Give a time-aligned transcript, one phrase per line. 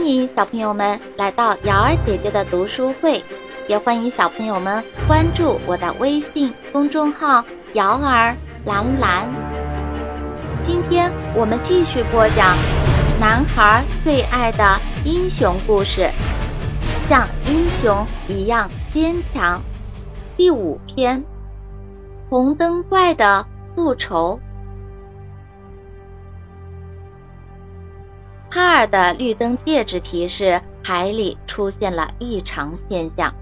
[0.00, 3.22] 欢迎小朋友们来到瑶儿姐姐的读书会，
[3.68, 7.44] 也欢迎小朋友们关注我的微信公众号
[7.74, 8.34] “瑶儿
[8.64, 9.28] 蓝蓝”。
[10.64, 12.56] 今天我们继续播讲
[13.20, 16.10] 男孩最爱的英雄故事，
[17.10, 19.60] 像英雄一样坚强。
[20.34, 21.22] 第五篇：
[22.30, 23.44] 红灯怪的
[23.76, 24.40] 复仇。
[28.52, 33.32] 哈尔的绿灯戒指提示海里出现了异常现象。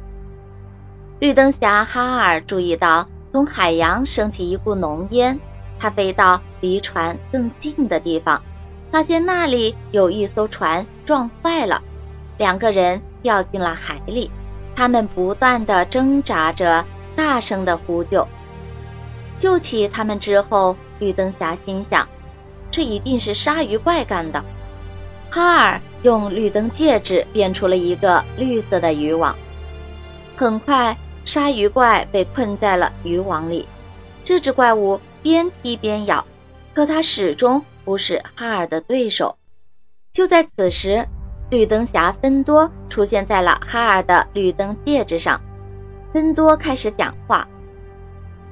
[1.18, 5.40] 绿灯侠哈尔注意到从海洋升起一股浓烟，
[5.78, 8.42] 他飞到离船更近的地方，
[8.92, 11.82] 发现那里有一艘船撞坏了，
[12.36, 14.30] 两个人掉进了海里，
[14.76, 16.84] 他们不断的挣扎着，
[17.16, 18.28] 大声的呼救。
[19.38, 22.06] 救起他们之后，绿灯侠心想，
[22.70, 24.44] 这一定是鲨鱼怪干的。
[25.30, 29.36] 哈尔用绿灯戒指变出了一个绿色的渔网，
[30.36, 33.68] 很快鲨鱼怪被困在了渔网里。
[34.24, 36.24] 这只怪物边踢边咬，
[36.74, 39.36] 可它始终不是哈尔的对手。
[40.12, 41.06] 就在此时，
[41.50, 45.40] 绿灯侠芬多出现在了哈尔的绿灯戒指上。
[46.12, 47.48] 芬多开始讲话：“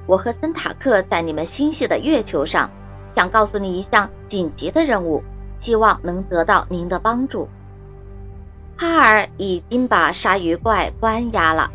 [0.05, 2.69] 我和森塔克在你们星系的月球上，
[3.15, 5.23] 想告诉你一项紧急的任务。”
[5.59, 7.49] 希望能得到您的帮助。
[8.77, 11.71] 哈尔已经把鲨鱼怪关押了，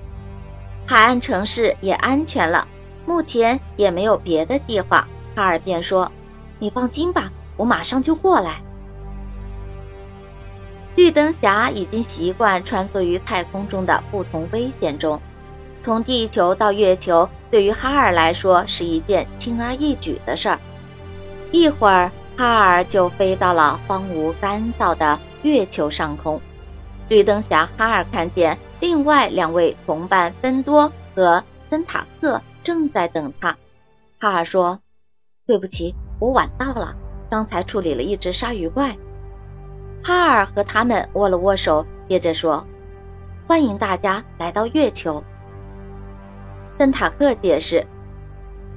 [0.87, 2.69] 海岸城市也安全了，
[3.07, 5.09] 目前也没有别的计划。
[5.35, 6.13] 哈尔便说
[6.61, 8.63] ：“你放心吧，我马上就过来。”
[10.95, 15.21] 绿灯侠已经习惯穿梭于太空中的不同危险中，
[15.83, 20.61] 从地球到月球对于哈尔来说是一件轻而易举的事儿。
[21.51, 22.13] 一会儿。
[22.37, 26.41] 哈尔就飞到了荒芜干燥的月球上空。
[27.09, 33.57] 绿灯侠哈尔看见另外两位同伴芬多和森塔克正在等他。
[34.19, 34.81] 哈尔说
[35.47, 36.95] ：“对不起，我晚到了，
[37.29, 38.97] 刚才处理了一只鲨鱼怪。”
[40.03, 42.67] 哈尔和他们握了握手，接着说
[43.47, 45.23] ：“欢迎大家来到月球。”
[46.79, 47.87] 森塔克解释。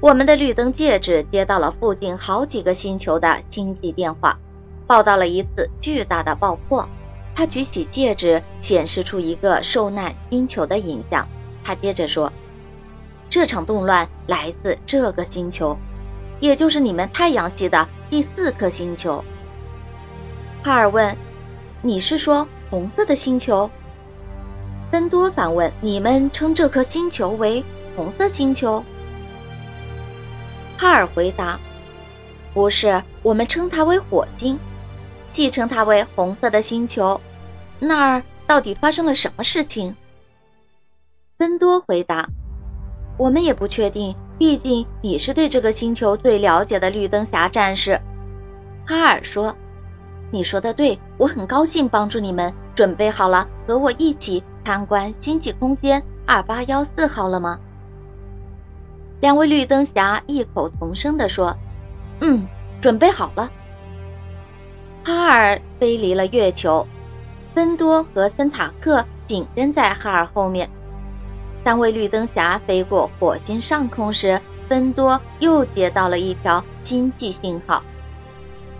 [0.01, 4.38] 我们的绿灯戒指接到了附近好几个星球的星际电话，
[4.85, 6.88] 报道了一次巨大的爆破。
[7.33, 11.28] 他举起戒指，显示出一个受难星球的影像。
[11.63, 12.31] 他接着说
[13.29, 15.78] ：“这场动乱来自这个星球，
[16.39, 19.23] 也就是你们太阳系的第四颗星球。”
[20.63, 21.17] 哈尔问
[21.81, 23.69] ：“你是说红色的星球？”
[24.91, 28.84] 芬多反问：“你们称这颗星球为红色星球？”
[30.77, 31.59] 哈尔回答
[32.53, 34.59] ：“不是，我们称它为火星，
[35.31, 37.21] 既称它为红色的星球。
[37.79, 39.95] 那儿到底发生了什么事情？”
[41.37, 42.29] 芬多回答
[43.17, 48.01] ：“我们也不确定，毕竟你是对这个星球最了解的绿灯侠战士。”
[48.87, 49.55] 哈尔说
[50.31, 52.53] ：“你说的对，我很高兴帮助你们。
[52.75, 57.59] 准备好了和我一起参观星际空间二八幺四号了吗？”
[59.21, 61.57] 两位绿灯侠异口同声地说
[62.21, 62.47] ：“嗯，
[62.81, 63.51] 准备好了。”
[65.03, 66.87] 哈尔飞离了月球，
[67.53, 70.69] 芬多和森塔克紧跟在哈尔后面。
[71.63, 77.83] 三位绿灯侠飞过火星上空时，芬多又接到了一条星际信号，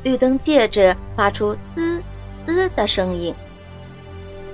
[0.04, 2.04] 绿灯戒指发出滋
[2.46, 3.34] 滋的声音。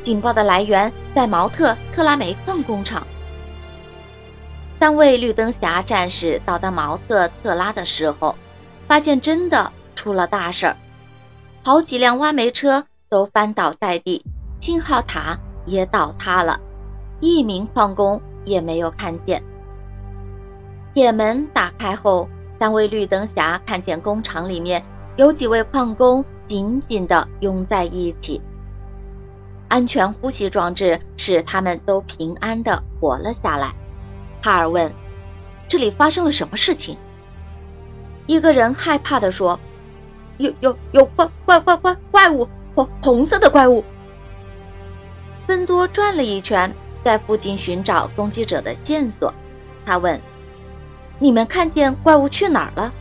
[0.04, 3.06] 警报的来源在毛特特拉煤矿工厂。
[4.82, 8.36] 三位绿灯侠战士到达毛特特拉的时候，
[8.88, 10.78] 发现真的出了大事儿，
[11.62, 14.26] 好几辆挖煤车都翻倒在地，
[14.60, 15.38] 信号塔
[15.68, 16.60] 也倒塌了，
[17.20, 19.44] 一名矿工也没有看见。
[20.96, 22.28] 铁门打开后，
[22.60, 24.84] 三位绿灯侠看见工厂里面
[25.16, 28.42] 有几位矿工紧紧地拥在一起，
[29.68, 33.76] 安全呼吸装置使他们都平安地活了下来。
[34.42, 34.92] 哈尔问
[35.70, 36.98] ：“这里发生了什么事情？”
[38.28, 39.60] 一个人害怕的说
[40.38, 43.84] ：“有有有怪怪怪怪怪物，红红色的怪物。”
[45.46, 46.74] 芬多转了一圈，
[47.04, 49.34] 在附近寻找攻击者的线索。
[49.86, 50.20] 他问
[51.20, 52.94] ：“你们看见怪物去哪儿了？”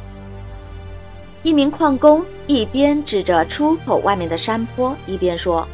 [1.42, 5.66] 一名矿工一边指着出口外面的山坡，一边说：“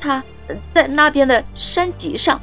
[0.00, 0.22] 他
[0.72, 2.40] 在那边的山脊上。”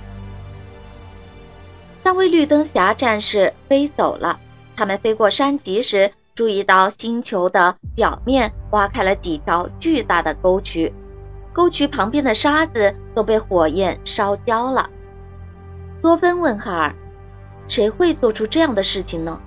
[2.08, 4.40] 三位绿灯侠战士飞走了。
[4.78, 10.94] 他们飞过山脊时，注意到星球的表面挖开了几条巨大的沟渠，
[11.52, 14.90] 沟渠旁边的沙子都被火焰烧焦了。
[16.02, 16.96] 多芬问哈尔
[17.68, 19.42] ：“谁会做出这样的事情呢？”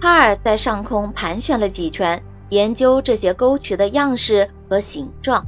[0.00, 5.44] 哈尔在上空盘旋了几圈，研究这些沟渠的样式和形状。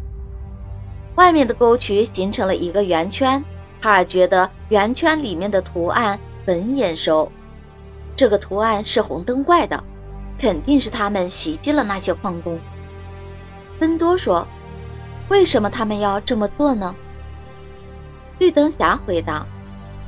[1.14, 3.42] 外面的沟渠形成了一个圆圈，
[3.82, 7.30] 哈尔觉得圆圈里面的图案很眼熟。
[8.14, 9.82] 这个图案是红灯怪的，
[10.38, 12.60] 肯定是他们袭击了那些矿工。
[13.80, 14.46] 芬多说
[15.28, 16.94] ：“为什么他们要这么做呢？”
[18.38, 19.46] 绿灯侠回答：“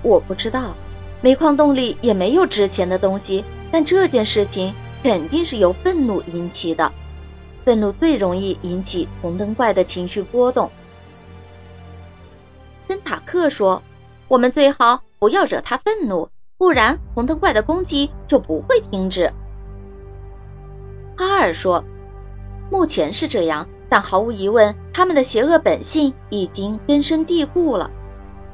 [0.03, 0.75] 我不知道，
[1.21, 4.73] 煤矿洞里也没有值钱的东西，但这件事情
[5.03, 6.93] 肯定是由愤怒引起的。
[7.65, 10.71] 愤怒最容易引起红灯怪的情绪波动。”
[12.87, 13.83] 森塔克说
[14.29, 16.29] ：“我们最好不要惹他愤怒，
[16.59, 19.33] 不然红灯怪的攻击就不会停止。”
[21.17, 21.85] 哈尔说
[22.71, 27.91] ：“目前是这样，但毫无疑问，他们的邪恶本性已经根深蒂固了。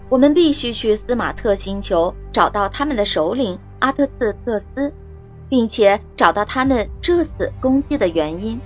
[0.08, 4.92] 我们必须去斯马特星球找到他们的首领阿特次特斯，
[5.48, 8.60] 并且找到他们这次攻击的原因。”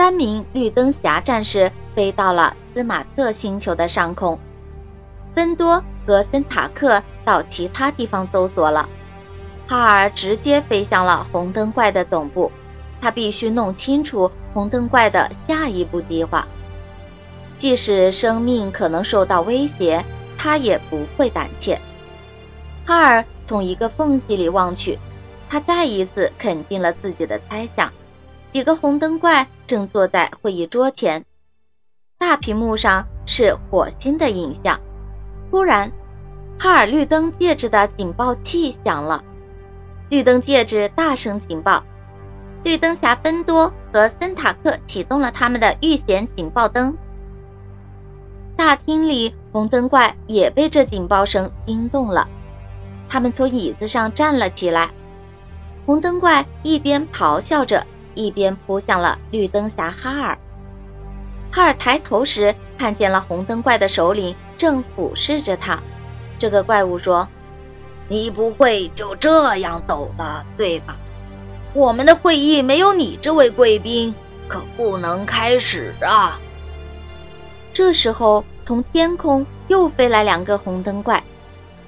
[0.00, 4.38] 三名绿灯侠战士飞到了斯马特星球的上空，
[5.34, 8.88] 芬多和森塔克到其他地方搜索了。
[9.66, 12.50] 哈尔直接飞向了红灯怪的总部，
[13.02, 16.48] 他必须弄清楚红灯怪的下一步计划。
[17.58, 20.02] 即使生命可能受到威胁，
[20.38, 21.78] 他也不会胆怯。
[22.86, 24.98] 哈尔从一个缝隙里望去，
[25.50, 27.92] 他再一次肯定了自己的猜想。
[28.52, 31.24] 几个红灯怪正坐在会议桌前，
[32.18, 34.80] 大屏幕上是火星的影像。
[35.50, 35.92] 突然，
[36.58, 39.22] 哈尔绿灯戒指的警报器响了，
[40.08, 41.84] 绿灯戒指大声警报。
[42.64, 46.98] 绿灯侠芬多和森塔克启动了他们的预险警报灯。
[48.56, 52.28] 大厅里红灯怪也被这警报声惊动了，
[53.08, 54.90] 他们从椅子上站了起来。
[55.86, 57.86] 红灯怪一边咆哮着。
[58.14, 60.38] 一边扑向了绿灯侠哈尔。
[61.52, 65.80] 哈尔抬头时，看见了红灯怪的首领正俯视着他。
[66.38, 67.28] 这个怪物说
[68.08, 70.96] ：“你不会就这样走了，对吧？
[71.74, 74.14] 我们的会议没有你这位贵宾，
[74.48, 76.40] 可不能开始啊！”
[77.72, 81.22] 这时候，从天空又飞来两个红灯怪，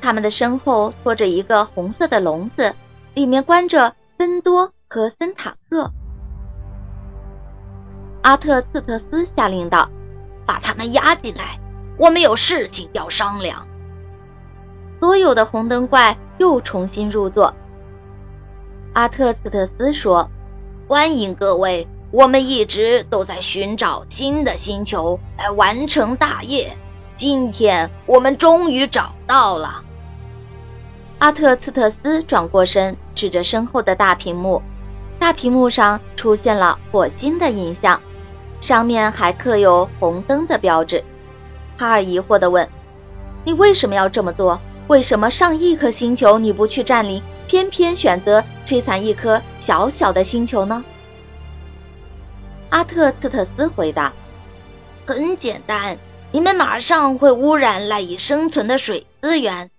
[0.01, 2.75] 他们的身后拖着一个红色的笼子，
[3.15, 5.93] 里面关着芬多和森塔克。
[8.23, 9.91] 阿特茨特斯下令道
[10.47, 11.59] ：“把他们押进来，
[11.99, 13.67] 我们有事情要商量。”
[15.01, 17.57] 所有的红灯怪又重新入座。
[18.93, 20.31] 阿特茨特斯说
[20.87, 26.77] ：“欢迎各位，我们一直都在寻找新的星球来完成大业，
[27.17, 29.83] 今天我们终于找到了。”
[31.19, 34.63] 阿特茨特斯转过身，指着身后的大屏幕，
[35.19, 38.01] 大屏幕上出现了火星的影像。
[38.63, 41.05] 上面还刻有红灯的标志。
[41.77, 42.67] 哈尔疑惑地问
[43.45, 44.59] ：“你为什么要这么做？
[44.87, 50.85] 为什么上亿颗星球你不去占领，偏偏选择摧残一颗小小的星球呢？”
[52.71, 54.13] 阿特特特斯回答
[55.07, 55.99] ：“很简单，
[56.31, 59.71] 你们马上会污染赖以生存的水资源。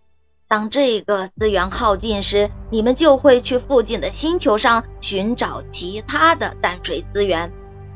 [0.49, 7.49] 当这个资源耗尽时，你们就会去附近的星球上寻找其他的淡水资源。”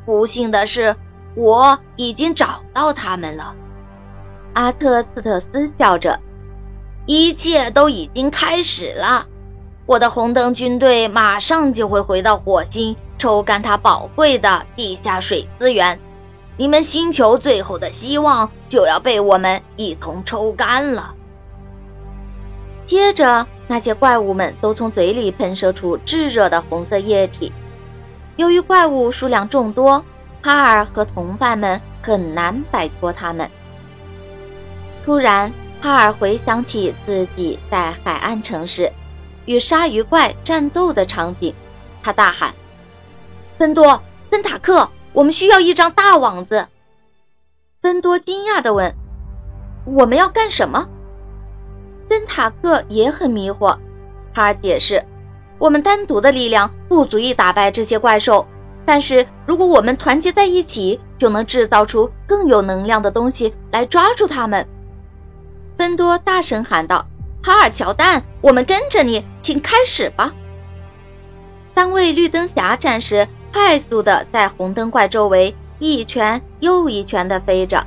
[0.08, 0.96] 不幸的是，
[1.36, 3.54] 我已经找到他们了。
[4.54, 6.22] 阿特斯特斯笑着，
[7.06, 9.28] 一切都已经开始了。
[9.86, 16.00] 我的红灯军队马上就会回到火星，抽干它宝贵的地下水资源。
[16.56, 21.16] 你们星球最后的希望就要被我们一同抽干了。
[22.86, 27.52] 接着，那些怪物们都从嘴里喷射出炙热的红色液体。
[28.38, 30.06] 由于怪物数量众多，
[30.44, 33.50] 哈尔和同伴们很难摆脱他们。
[35.04, 35.52] 突然，
[35.82, 38.94] 哈尔回想起自己在海岸城市
[39.46, 41.54] 与鲨鱼怪战斗的场景，
[42.04, 42.54] 他大喊
[43.58, 46.68] ：“芬多、森塔克，我们需要一张大网子！”
[47.82, 48.94] 芬多惊讶地问
[49.86, 50.88] ：“我们要干什么？”
[52.08, 53.78] 森塔克也很迷惑。
[54.34, 55.04] 哈尔解释。
[55.60, 58.48] 我们单独的力量不足以打败这些怪兽，
[58.86, 64.68] 但是如果我们团结在一起，就能制造出更有能量的东西来抓住他们。
[65.78, 67.08] 芬多大声喊道
[67.44, 70.34] ：“哈尔乔丹，我们跟着你，请开始吧！”
[71.76, 77.86] 三位绿灯侠战士快速的在红灯怪周围一拳又一拳的飞着。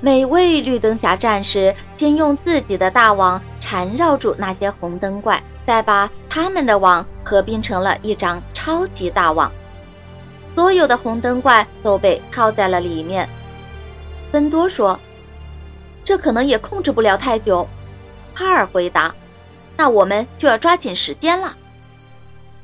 [0.00, 9.52] 每位绿灯侠战士先用自己的大网缠绕住那些红灯怪，再把他们的网合并成了一张超级大网，
[10.54, 13.28] 所有的红灯怪都被套在了里面。
[14.32, 14.98] 芬多说
[16.04, 17.68] ：“这可能也控制不了太久。”
[18.32, 19.14] 哈尔回答
[19.76, 21.54] ：“那我们就要抓紧时间了。”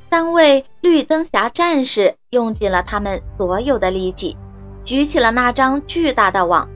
[0.09, 4.39] 三位绿灯侠战士用尽了他们所有的力气，
[4.83, 6.71] 举起了那张巨大的网。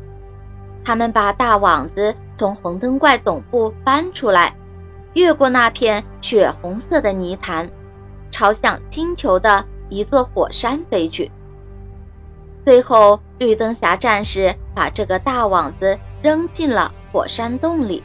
[0.84, 4.54] 他们把大网子从红灯怪总部搬出来，
[5.14, 7.70] 越过那片血红色的泥潭，
[8.30, 11.30] 朝向星球的一座火山飞去。
[12.64, 18.04] 最后，绿灯侠战士把这个大网子扔进了火山洞里。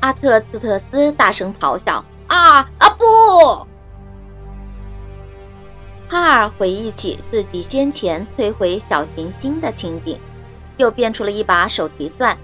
[0.00, 3.66] 阿特斯特斯大声咆哮：“啊啊不！”
[6.08, 10.18] 哈尔回忆起自己先前摧毁小行星的情景。
[10.76, 12.36] 又变出了一把手提钻，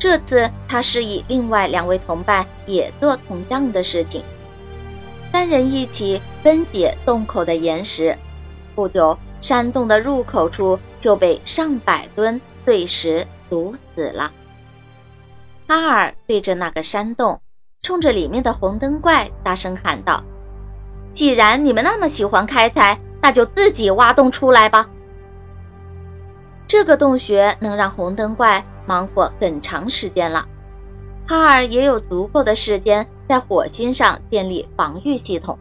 [0.00, 4.24] 这次他示意另外两位同伴也做同样的事情。
[5.30, 8.16] 三人一起分解洞口的岩石，
[8.74, 14.32] 不久，山洞的入口处就被上百吨碎石堵死了。
[15.68, 17.42] 哈尔对着那个山洞，
[17.82, 20.24] 冲着里面的红灯怪大声喊道
[21.12, 24.88] ：“既然你们那么喜欢开采，那就自己挖洞出来吧。”
[26.66, 30.46] 这个洞穴能让红灯怪忙活很长时间了，
[31.26, 35.58] 哈尔也有足够的时间在火星上建立防御系统，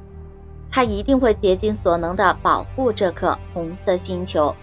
[0.71, 4.55] 他一定会竭尽所能的保护这颗红色星球。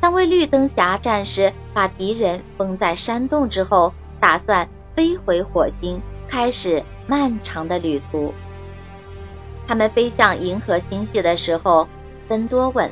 [0.00, 8.32] 三位绿灯侠战士把敌人封在山洞之后，打算飞回火星，开始漫长的旅途。
[9.66, 11.88] 他们飞向银河星系的时候，
[12.28, 12.90] 芬多问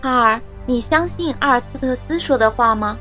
[0.00, 0.40] 哈尔。
[0.68, 2.98] 你相信阿尔斯特斯说的话吗？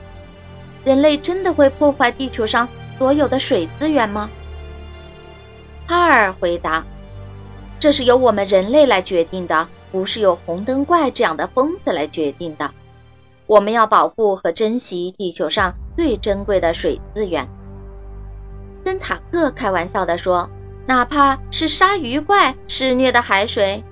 [0.85, 4.29] 人类真的会破坏地球上所有的水资源吗？
[5.87, 6.85] 哈尔回答
[7.79, 12.71] ：“这是由我们人类来决定的，不是由红灯怪这样的疯子来决定的。
[13.47, 17.49] 我们要保护和珍惜地球上最珍贵的水资源。”
[18.85, 20.51] 森塔克开玩笑地说
[20.85, 23.83] ：“哪怕是鲨鱼怪肆虐的海水。”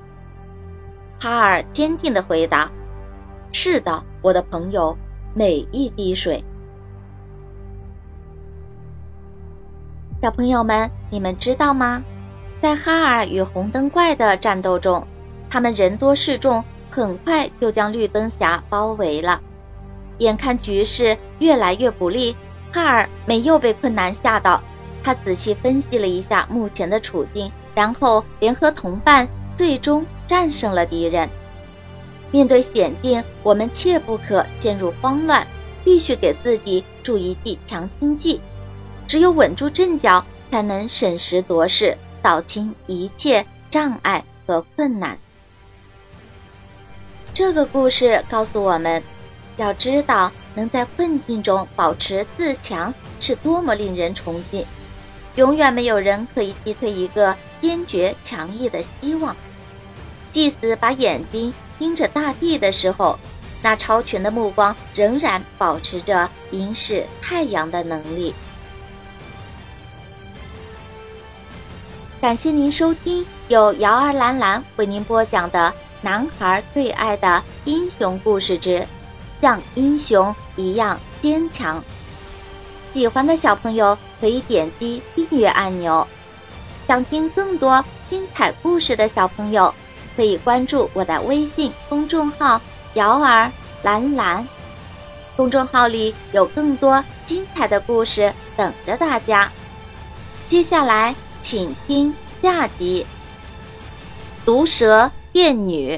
[1.19, 2.71] 哈尔坚定地回答。
[3.51, 4.97] 是的，我的朋友，
[5.33, 6.43] 每一滴水。
[10.23, 12.01] 小朋友们，你们知道吗？
[12.61, 15.05] 在哈尔与红灯怪的战斗中，
[15.49, 19.41] 他们人多势众，很快就将绿灯侠包围了。
[20.19, 22.37] 眼看局势越来越不利，
[22.71, 24.61] 哈尔没有被困难吓到，
[25.03, 29.27] 他仔细分析了一下目前的处境，然后联合同伴，
[29.57, 31.27] 最终战胜了敌人。
[32.31, 35.45] 面对险境，我们切不可陷入慌乱，
[35.83, 38.39] 必须给自己注一剂强心剂。
[39.13, 45.19] 只有稳住阵脚，才能审时度势，扫清一切障碍和困难。
[47.31, 49.03] 这个故事告诉我们，
[49.55, 54.65] 要知道能在困境中保持自强是多么令人崇敬。
[55.35, 59.35] 永远没有人可以击退一个坚决强毅的希望。
[60.31, 61.53] 祭司把眼睛。
[61.77, 63.19] 盯着大地的时候，
[63.61, 68.33] 那超群的目光仍然保持着凝视太阳的能力。
[72.23, 75.67] 感谢您收听由瑶儿兰兰为您播讲的
[76.01, 78.87] 《男孩最爱的英雄故事之
[79.41, 81.81] 像英雄一样坚强》。
[82.93, 86.07] 喜欢的小朋友可以点击订阅按钮。
[86.87, 89.75] 想听更多精彩故事的小朋友。
[90.15, 92.61] 可以关注我的微信公众号
[92.95, 93.51] “瑶儿
[93.81, 94.47] 蓝蓝”，
[95.35, 99.51] 公众号里有更多精彩的故事等着大家。
[100.47, 101.13] 接下来，
[101.43, 103.05] 请听下集
[104.45, 105.97] 《毒蛇电女》。